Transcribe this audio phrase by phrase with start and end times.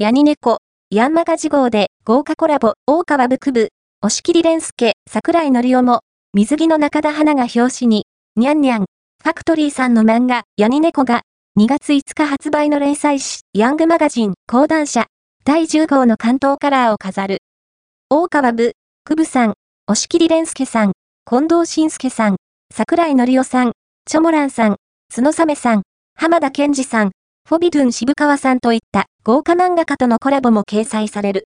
[0.00, 0.58] ヤニネコ、
[0.92, 6.02] ヤンマガジ号で豪華コラボ、大川部区部、押切蓮介、桜井のりおも、
[6.34, 8.06] 水着の中田花が表紙に、
[8.36, 11.22] にゃんにゃん、ファクトリーさんの漫画、ヤニネコが、
[11.58, 15.06] 2月5日発売の連載誌、ヤングマガジン、講談社、
[15.44, 17.38] 第10号の関東カラーを飾る。
[18.08, 18.74] 大川部、
[19.04, 19.54] 久部さん、
[19.88, 20.92] 押切蓮介さん、
[21.28, 22.36] 近藤慎介さん、
[22.72, 23.72] 桜井のりおさん、
[24.06, 24.76] チョモランさん、
[25.12, 25.82] 角サメさん、
[26.14, 27.10] 浜田健二さん、
[27.48, 31.36] フォビドゥン渋川さんといった豪華漫画家とのコラボも掲載される。